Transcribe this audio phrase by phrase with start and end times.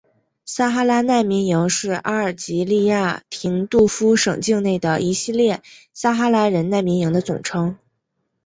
[0.45, 5.61] 撒哈拉难民营是阿尔及利亚廷杜夫省境内的一系列
[5.93, 7.77] 撒哈拉人难民营的总称。